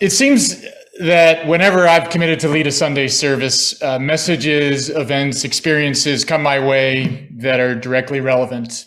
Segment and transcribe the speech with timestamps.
[0.00, 0.64] It seems
[1.00, 6.58] that whenever I've committed to lead a Sunday service, uh, messages, events, experiences come my
[6.58, 8.86] way that are directly relevant.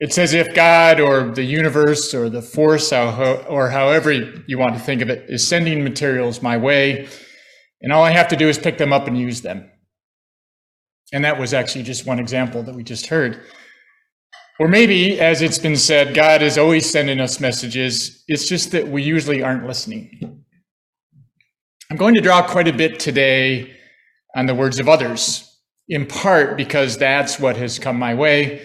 [0.00, 4.80] It's as if God or the universe or the force or however you want to
[4.80, 7.08] think of it is sending materials my way,
[7.80, 9.70] and all I have to do is pick them up and use them.
[11.12, 13.42] And that was actually just one example that we just heard.
[14.62, 18.22] Or maybe, as it's been said, God is always sending us messages.
[18.28, 20.44] It's just that we usually aren't listening.
[21.90, 23.74] I'm going to draw quite a bit today
[24.36, 25.52] on the words of others,
[25.88, 28.64] in part because that's what has come my way.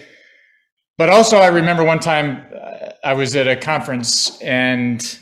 [0.98, 5.18] But also, I remember one time uh, I was at a conference, and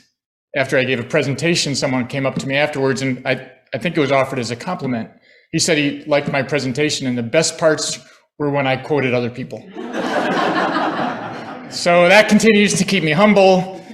[0.57, 3.97] after I gave a presentation, someone came up to me afterwards, and I, I think
[3.97, 5.09] it was offered as a compliment.
[5.53, 7.99] He said he liked my presentation, and the best parts
[8.39, 9.67] were when I quoted other people.
[11.71, 13.85] So that continues to keep me humble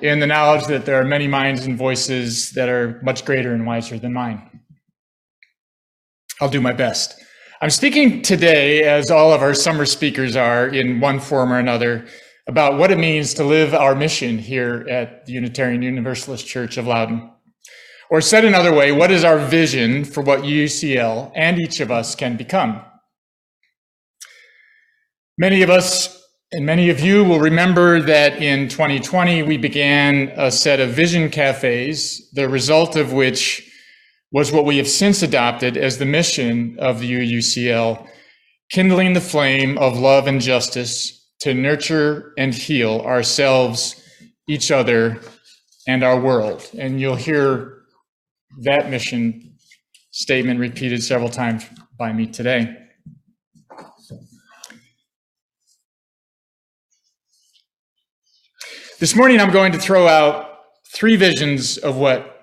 [0.00, 3.66] in the knowledge that there are many minds and voices that are much greater and
[3.66, 4.60] wiser than mine.
[6.40, 7.14] I'll do my best.
[7.60, 12.06] I'm speaking today, as all of our summer speakers are in one form or another,
[12.46, 16.86] about what it means to live our mission here at the Unitarian Universalist Church of
[16.86, 17.30] Loudoun.
[18.10, 22.14] Or said another way, what is our vision for what UCL and each of us
[22.14, 22.80] can become?
[25.36, 26.19] Many of us
[26.52, 31.30] and many of you will remember that in 2020, we began a set of vision
[31.30, 33.70] cafes, the result of which
[34.32, 38.04] was what we have since adopted as the mission of the UUCL,
[38.72, 44.02] kindling the flame of love and justice to nurture and heal ourselves,
[44.48, 45.20] each other,
[45.86, 46.68] and our world.
[46.76, 47.82] And you'll hear
[48.62, 49.56] that mission
[50.10, 51.64] statement repeated several times
[51.96, 52.76] by me today.
[59.00, 60.58] This morning, I'm going to throw out
[60.94, 62.42] three visions of what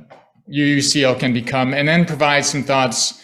[0.52, 3.22] UUCL can become and then provide some thoughts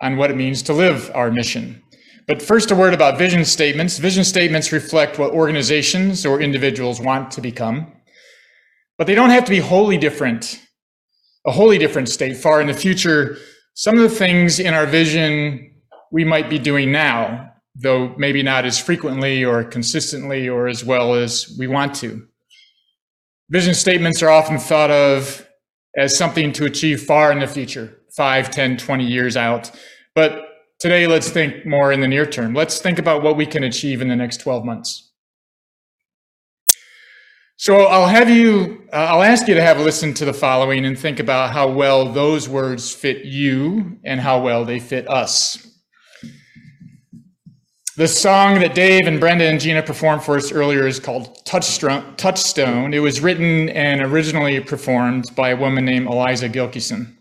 [0.00, 1.82] on what it means to live our mission.
[2.28, 3.98] But first, a word about vision statements.
[3.98, 7.92] Vision statements reflect what organizations or individuals want to become,
[8.98, 10.62] but they don't have to be wholly different,
[11.44, 13.36] a wholly different state far in the future.
[13.74, 15.72] Some of the things in our vision
[16.12, 21.14] we might be doing now, though maybe not as frequently or consistently or as well
[21.14, 22.28] as we want to.
[23.48, 25.46] Vision statements are often thought of
[25.96, 29.70] as something to achieve far in the future, 5, 10, 20 years out.
[30.14, 30.42] But
[30.80, 32.54] today, let's think more in the near term.
[32.54, 35.12] Let's think about what we can achieve in the next 12 months.
[37.56, 40.84] So I'll have you, uh, I'll ask you to have a listen to the following
[40.84, 45.75] and think about how well those words fit you and how well they fit us.
[47.96, 52.92] The song that Dave and Brenda and Gina performed for us earlier is called Touchstone.
[52.92, 57.16] It was written and originally performed by a woman named Eliza Gilkyson.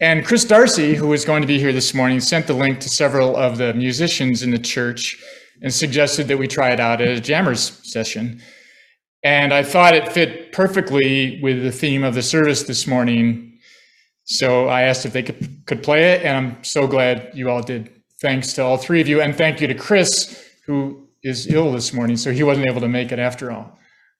[0.00, 2.88] And Chris Darcy, who is going to be here this morning, sent the link to
[2.88, 5.20] several of the musicians in the church
[5.60, 8.40] and suggested that we try it out at a jammers session.
[9.24, 13.58] And I thought it fit perfectly with the theme of the service this morning.
[14.22, 17.60] So I asked if they could, could play it, and I'm so glad you all
[17.60, 17.90] did
[18.20, 21.92] thanks to all three of you, and thank you to Chris, who is ill this
[21.92, 23.78] morning, so he wasn't able to make it after all.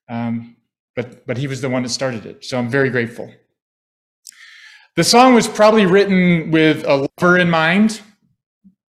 [0.09, 0.55] Um,
[0.95, 3.33] but but he was the one that started it, so I'm very grateful.
[4.95, 8.01] The song was probably written with a lover in mind.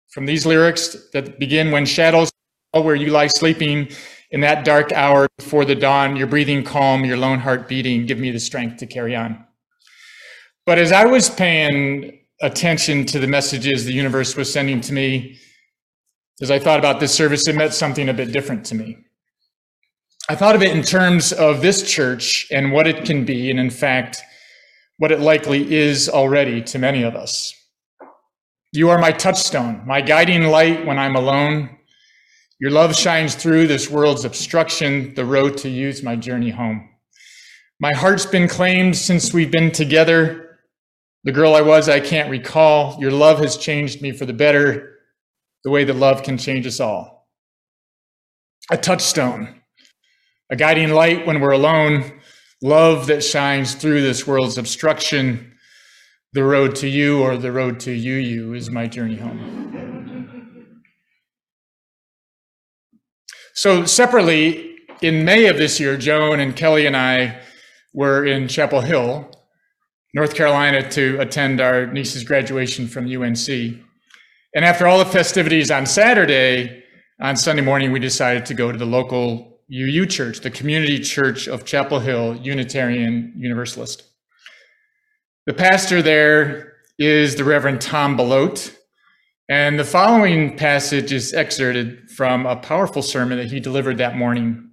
[0.09, 2.31] From these lyrics that begin, "When shadows
[2.73, 3.89] fall where you lie sleeping."
[4.33, 8.17] In that dark hour before the dawn, your breathing calm, your lone heart beating, give
[8.17, 9.45] me the strength to carry on.
[10.65, 15.39] But as I was paying attention to the messages the universe was sending to me
[16.41, 18.97] as I thought about this service, it meant something a bit different to me.
[20.27, 23.59] I thought of it in terms of this church and what it can be, and
[23.59, 24.21] in fact,
[24.97, 27.53] what it likely is already to many of us.
[28.71, 31.77] You are my touchstone, my guiding light when I'm alone.
[32.59, 35.13] Your love shines through this world's obstruction.
[35.13, 36.89] The road to you's my journey home.
[37.79, 40.50] My heart's been claimed since we've been together.
[41.23, 42.99] The girl I was, I can't recall.
[42.99, 44.97] Your love has changed me for the better,
[45.63, 47.27] the way that love can change us all.
[48.71, 49.61] A touchstone,
[50.49, 52.19] a guiding light when we're alone,
[52.63, 55.53] love that shines through this world's obstruction.
[56.33, 60.81] The road to you or the road to you, you is my journey home.
[63.53, 67.41] So, separately, in May of this year, Joan and Kelly and I
[67.93, 69.29] were in Chapel Hill
[70.13, 73.47] North Carolina to attend our niece's graduation from UNC.
[73.47, 76.83] And after all the festivities on Saturday,
[77.21, 81.47] on Sunday morning, we decided to go to the local UU church, the community church
[81.47, 84.03] of Chapel Hill Unitarian Universalist.
[85.45, 88.75] The pastor there is the Reverend Tom Belote.
[89.47, 94.70] And the following passage is excerpted from a powerful sermon that he delivered that morning.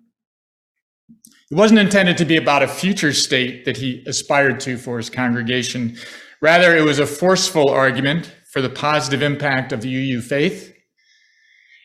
[1.50, 5.08] It wasn't intended to be about a future state that he aspired to for his
[5.08, 5.96] congregation.
[6.42, 10.74] Rather, it was a forceful argument for the positive impact of the UU faith,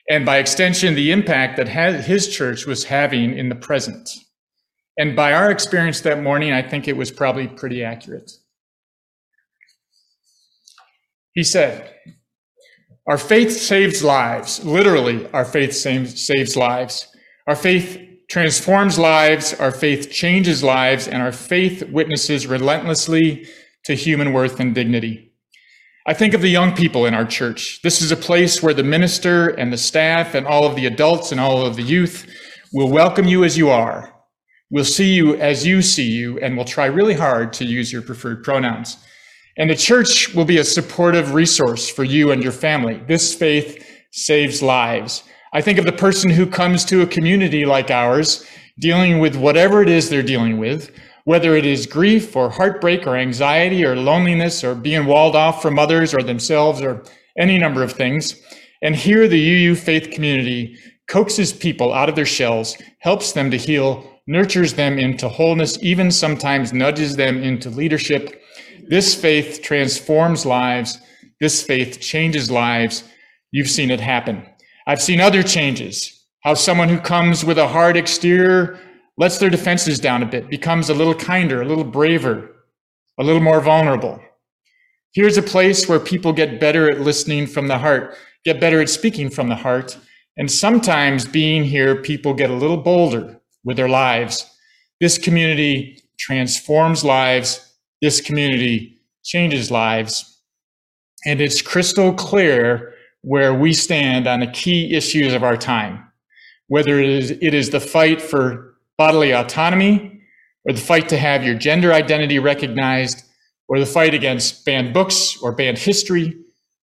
[0.09, 4.09] and by extension, the impact that his church was having in the present.
[4.97, 8.31] And by our experience that morning, I think it was probably pretty accurate.
[11.33, 11.95] He said,
[13.07, 14.63] Our faith saves lives.
[14.63, 17.07] Literally, our faith saves lives.
[17.47, 18.02] Our faith
[18.33, 23.45] transforms lives, our faith changes lives, and our faith witnesses relentlessly
[23.85, 25.31] to human worth and dignity.
[26.07, 27.79] I think of the young people in our church.
[27.83, 31.31] This is a place where the minister and the staff and all of the adults
[31.31, 32.27] and all of the youth
[32.73, 34.11] will welcome you as you are.
[34.71, 38.01] We'll see you as you see you, and we'll try really hard to use your
[38.01, 38.97] preferred pronouns.
[39.57, 42.99] And the church will be a supportive resource for you and your family.
[43.07, 45.21] This faith saves lives.
[45.55, 48.43] I think of the person who comes to a community like ours,
[48.79, 50.91] dealing with whatever it is they're dealing with,
[51.25, 55.77] whether it is grief or heartbreak or anxiety or loneliness or being walled off from
[55.77, 57.03] others or themselves or
[57.37, 58.35] any number of things.
[58.81, 60.75] And here the UU faith community
[61.07, 66.09] coaxes people out of their shells, helps them to heal, nurtures them into wholeness, even
[66.09, 68.41] sometimes nudges them into leadership.
[68.87, 70.97] This faith transforms lives.
[71.39, 73.03] This faith changes lives.
[73.51, 74.47] You've seen it happen.
[74.85, 78.79] I've seen other changes, how someone who comes with a hard exterior
[79.17, 82.53] lets their defenses down a bit, becomes a little kinder, a little braver,
[83.17, 84.19] a little more vulnerable.
[85.13, 88.89] Here's a place where people get better at listening from the heart, get better at
[88.89, 89.97] speaking from the heart.
[90.37, 94.49] And sometimes being here, people get a little bolder with their lives.
[94.99, 97.75] This community transforms lives.
[98.01, 100.41] This community changes lives.
[101.25, 102.92] And it's crystal clear
[103.23, 106.05] where we stand on the key issues of our time,
[106.67, 110.21] whether it is, it is the fight for bodily autonomy,
[110.65, 113.23] or the fight to have your gender identity recognized,
[113.67, 116.37] or the fight against banned books or banned history,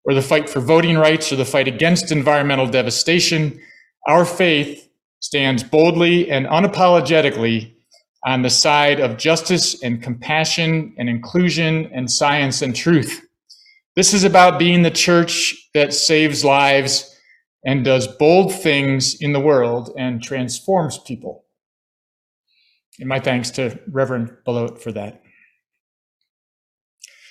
[0.04, 3.60] or the fight for voting rights, or the fight against environmental devastation,
[4.08, 4.88] our faith
[5.20, 7.70] stands boldly and unapologetically
[8.24, 13.26] on the side of justice and compassion and inclusion and science and truth.
[13.96, 17.16] This is about being the church that saves lives
[17.64, 21.44] and does bold things in the world and transforms people.
[22.98, 25.22] And my thanks to Reverend Belote for that.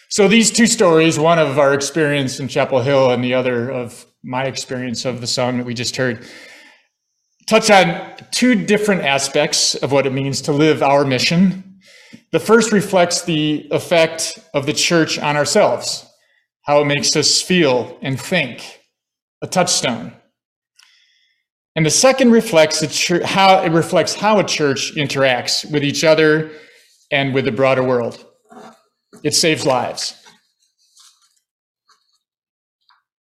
[0.10, 4.06] So these two stories, one of our experience in Chapel Hill and the other of
[4.24, 6.26] my experience of the song that we just heard,
[7.48, 11.80] touch on two different aspects of what it means to live our mission.
[12.32, 16.09] The first reflects the effect of the church on ourselves,
[16.69, 18.80] how it makes us feel and think,
[19.42, 20.13] a touchstone.
[21.75, 26.51] And the second reflects church, how it reflects how a church interacts with each other
[27.12, 28.24] and with the broader world.
[29.24, 30.24] It saves lives.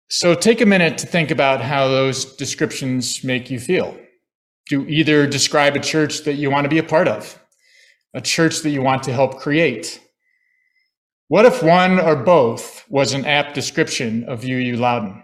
[0.09, 3.95] So take a minute to think about how those descriptions make you feel.
[4.69, 7.39] Do either describe a church that you want to be a part of,
[8.15, 10.01] a church that you want to help create.
[11.27, 15.23] What if one or both was an apt description of UU Loudoun?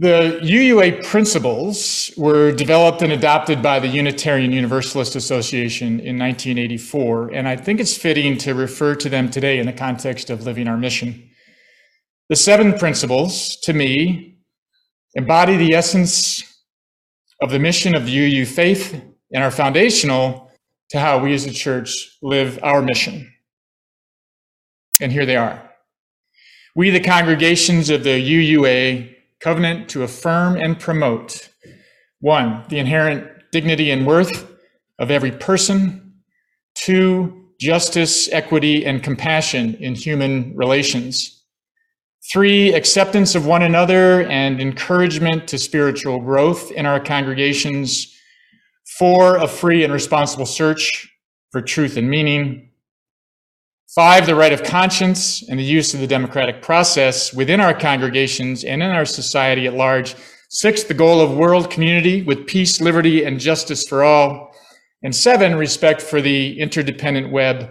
[0.00, 7.46] The UUA principles were developed and adopted by the Unitarian Universalist Association in 1984, and
[7.46, 10.76] I think it's fitting to refer to them today in the context of living our
[10.76, 11.30] mission.
[12.28, 14.38] The seven principles, to me,
[15.14, 16.42] embody the essence
[17.40, 20.50] of the mission of the UU faith and are foundational
[20.90, 23.32] to how we as a church live our mission.
[25.00, 25.70] And here they are.
[26.76, 31.48] We, the congregations of the UUA, covenant to affirm and promote
[32.20, 34.48] one, the inherent dignity and worth
[34.98, 36.14] of every person,
[36.74, 41.44] two, justice, equity, and compassion in human relations,
[42.32, 48.11] three, acceptance of one another and encouragement to spiritual growth in our congregations,
[48.98, 51.08] four, a free and responsible search
[51.50, 52.70] for truth and meaning,
[53.94, 58.64] Five, the right of conscience and the use of the democratic process within our congregations
[58.64, 60.14] and in our society at large.
[60.48, 64.50] Six, the goal of world community with peace, liberty, and justice for all.
[65.02, 67.70] And seven, respect for the interdependent web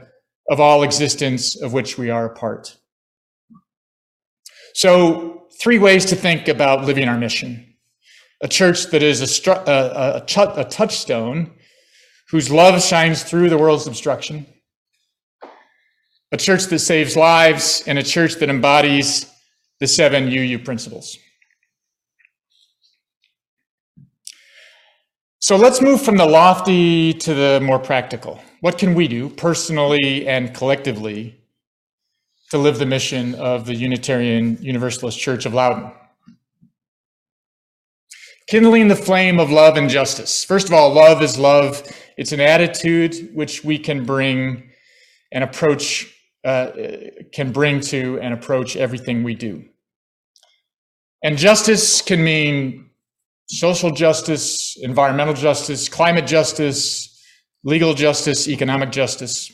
[0.51, 2.77] of all existence of which we are a part.
[4.75, 7.70] So, three ways to think about living our mission.
[8.43, 10.23] A church that is a, a,
[10.61, 11.51] a, touchstone
[12.29, 14.47] whose love shines through the world's obstruction,
[16.31, 19.31] a church that saves lives, and a church that embodies
[19.79, 21.17] the seven UU principles.
[25.39, 28.39] So let's move from the lofty to the more practical.
[28.61, 31.35] What can we do personally and collectively
[32.51, 35.91] to live the mission of the Unitarian Universalist Church of Loudoun?
[38.51, 40.43] Kindling the flame of love and justice.
[40.43, 41.83] First of all, love is love.
[42.17, 44.71] It's an attitude which we can bring
[45.31, 46.71] and approach, uh,
[47.31, 49.63] can bring to and approach everything we do.
[51.23, 52.89] And justice can mean
[53.47, 57.23] social justice, environmental justice, climate justice,
[57.63, 59.49] legal justice, economic justice.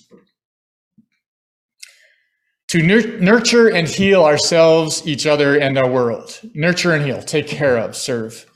[2.70, 6.40] To nurture and heal ourselves, each other, and our world.
[6.56, 8.48] Nurture and heal, take care of, serve.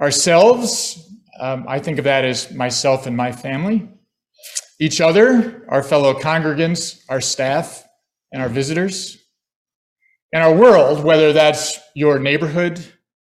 [0.00, 3.88] Ourselves, um, I think of that as myself and my family.
[4.80, 7.84] Each other, our fellow congregants, our staff,
[8.32, 9.18] and our visitors.
[10.32, 12.84] And our world, whether that's your neighborhood,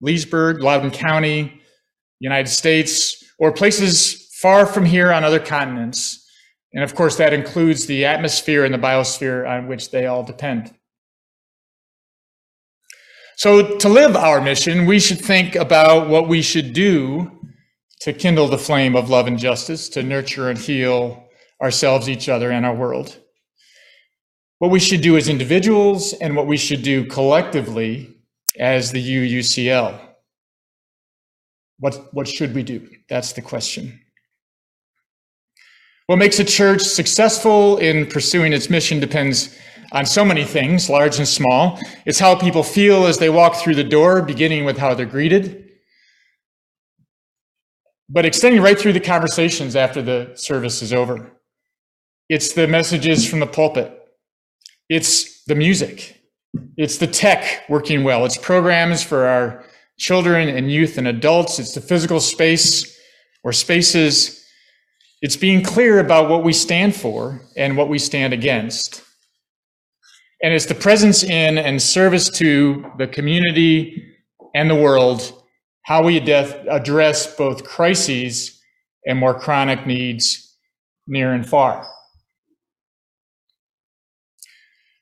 [0.00, 1.60] Leesburg, Loudoun County,
[2.20, 6.26] United States, or places far from here on other continents.
[6.72, 10.74] And of course, that includes the atmosphere and the biosphere on which they all depend.
[13.38, 17.30] So, to live our mission, we should think about what we should do
[18.00, 21.28] to kindle the flame of love and justice, to nurture and heal
[21.62, 23.18] ourselves, each other, and our world.
[24.58, 28.16] What we should do as individuals and what we should do collectively
[28.58, 30.00] as the UUCL?
[31.78, 32.88] What, what should we do?
[33.10, 34.00] That's the question.
[36.06, 39.54] What makes a church successful in pursuing its mission depends
[39.96, 41.80] on so many things, large and small.
[42.04, 45.70] It's how people feel as they walk through the door, beginning with how they're greeted,
[48.06, 51.32] but extending right through the conversations after the service is over.
[52.28, 53.90] It's the messages from the pulpit.
[54.90, 56.20] It's the music.
[56.76, 58.26] It's the tech working well.
[58.26, 59.64] It's programs for our
[59.98, 61.58] children and youth and adults.
[61.58, 63.00] It's the physical space
[63.42, 64.44] or spaces.
[65.22, 69.05] It's being clear about what we stand for and what we stand against.
[70.42, 74.14] And it's the presence in and service to the community
[74.54, 75.42] and the world,
[75.82, 78.60] how we address both crises
[79.06, 80.56] and more chronic needs
[81.06, 81.86] near and far.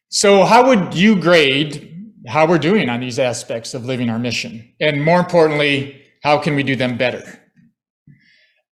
[0.09, 4.73] So, how would you grade how we're doing on these aspects of living our mission?
[4.81, 7.23] And more importantly, how can we do them better?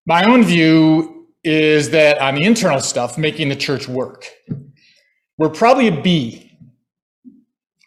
[0.07, 4.29] My own view is that on the internal stuff, making the church work,
[5.39, 6.52] we're probably a B.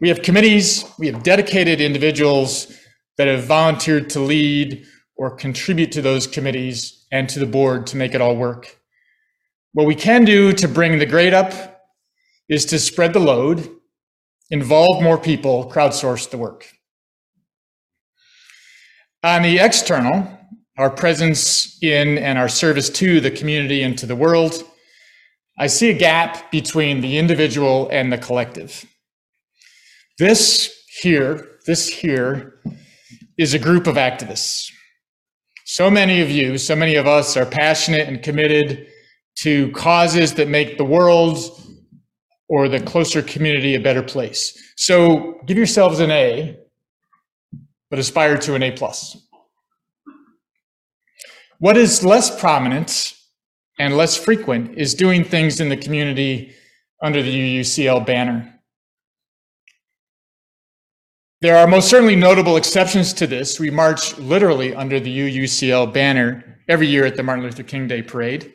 [0.05, 2.71] We have committees, we have dedicated individuals
[3.17, 4.85] that have volunteered to lead
[5.15, 8.77] or contribute to those committees and to the board to make it all work.
[9.73, 11.81] What we can do to bring the grade up
[12.47, 13.67] is to spread the load,
[14.51, 16.67] involve more people, crowdsource the work.
[19.23, 20.29] On the external,
[20.77, 24.63] our presence in and our service to the community and to the world,
[25.57, 28.85] I see a gap between the individual and the collective.
[30.17, 32.61] This here, this here,
[33.37, 34.71] is a group of activists.
[35.65, 38.87] So many of you, so many of us are passionate and committed
[39.39, 41.37] to causes that make the world
[42.47, 44.57] or the closer community a better place.
[44.77, 46.57] So give yourselves an A,
[47.89, 49.17] but aspire to an A plus.
[51.59, 53.13] What is less prominent
[53.79, 56.53] and less frequent is doing things in the community
[57.01, 58.54] under the UUCL banner.
[61.45, 63.59] There are most certainly notable exceptions to this.
[63.59, 68.01] We march literally under the UUCL banner every year at the Martin Luther King Day
[68.01, 68.51] Parade.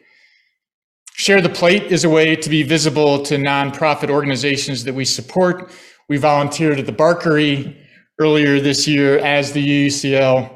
[1.13, 5.71] Share the Plate is a way to be visible to nonprofit organizations that we support.
[6.09, 7.77] We volunteered at the Barkery
[8.21, 10.53] earlier this year as the UUCL.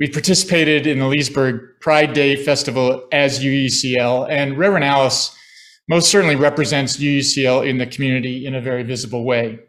[0.00, 5.32] We participated in the Leesburg Pride Day Festival as UUCL, and Reverend Alice
[5.88, 9.60] most certainly represents UUCL in the community in a very visible way.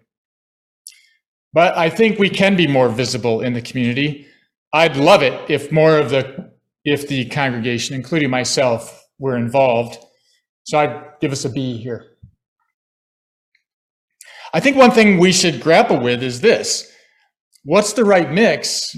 [1.58, 4.28] But I think we can be more visible in the community.
[4.74, 6.52] I'd love it if more of the
[6.86, 9.98] if the congregation, including myself, were involved.
[10.66, 12.18] So I'd give us a B here.
[14.54, 16.92] I think one thing we should grapple with is this
[17.64, 18.96] what's the right mix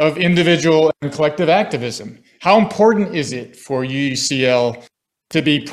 [0.00, 2.18] of individual and collective activism?
[2.40, 4.84] How important is it for UUCL
[5.28, 5.68] to be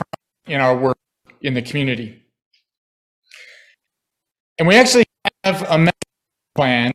[0.46, 1.00] in our work
[1.41, 2.27] in the community?
[4.60, 5.06] And we actually
[5.44, 5.97] have a
[6.58, 6.92] plan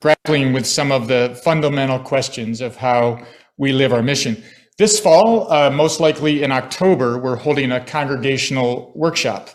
[0.00, 3.22] grappling with some of the fundamental questions of how
[3.58, 4.42] we live our mission.
[4.78, 9.50] This fall, uh, most likely in October, we're holding a congregational workshop.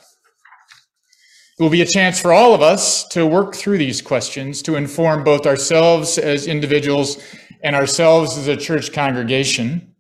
[1.58, 4.76] It will be a chance for all of us to work through these questions to
[4.76, 7.18] inform both ourselves as individuals
[7.64, 9.96] and ourselves as a church congregation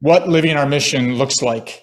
[0.00, 1.82] what living our mission looks like.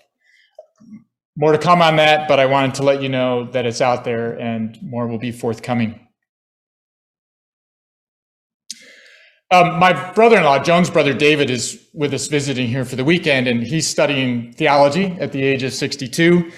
[1.35, 4.03] More to come on that, but I wanted to let you know that it's out
[4.03, 6.07] there and more will be forthcoming.
[9.51, 13.63] Um, my brother-in-law, Joan's brother David, is with us visiting here for the weekend, and
[13.63, 16.51] he's studying theology at the age of 62.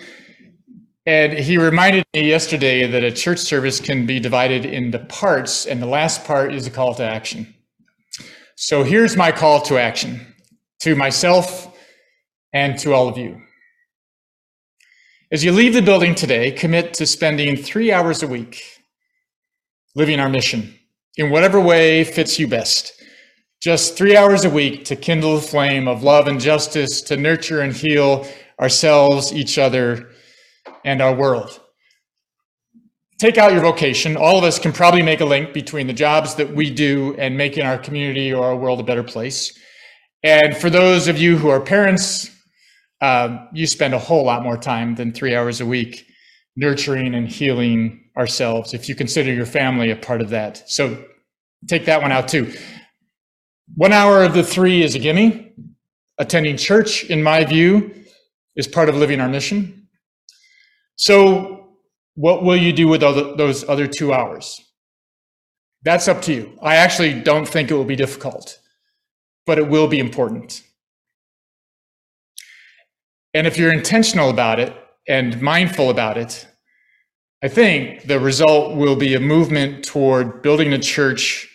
[1.06, 5.82] And he reminded me yesterday that a church service can be divided into parts, and
[5.82, 7.56] the last part is a call to action.
[8.58, 10.28] So here's my call to action
[10.82, 11.74] to myself
[12.52, 13.42] and to all of you.
[15.32, 18.62] As you leave the building today, commit to spending three hours a week
[19.96, 20.78] living our mission
[21.18, 22.94] in whatever way fits you best.
[23.62, 27.62] Just three hours a week to kindle the flame of love and justice, to nurture
[27.62, 28.28] and heal
[28.60, 30.10] ourselves, each other,
[30.84, 31.60] and our world.
[33.20, 34.18] Take out your vocation.
[34.18, 37.38] All of us can probably make a link between the jobs that we do and
[37.38, 39.56] making our community or our world a better place.
[40.24, 42.32] And for those of you who are parents,
[43.00, 46.06] uh, you spend a whole lot more time than three hours a week
[46.56, 50.70] nurturing and healing ourselves if you consider your family a part of that.
[50.70, 51.04] So
[51.68, 52.54] take that one out too.
[53.76, 55.54] One hour of the three is a gimme.
[56.18, 57.92] Attending church, in my view,
[58.56, 59.88] is part of living our mission.
[60.98, 61.78] So,
[62.16, 64.62] what will you do with those other two hours?
[65.84, 66.60] That's up to you.
[66.62, 68.60] I actually don't think it will be difficult,
[69.48, 70.62] but it will be important.
[73.34, 74.76] And if you're intentional about it
[75.08, 76.46] and mindful about it,
[77.44, 81.50] I think the result will be a movement toward building a church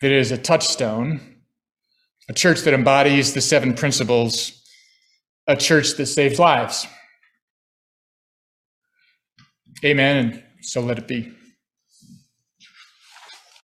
[0.00, 1.20] that is a touchstone,
[2.28, 4.60] a church that embodies the seven principles,
[5.46, 6.88] a church that saves lives.
[9.84, 10.16] Amen.
[10.16, 11.32] And so let it be.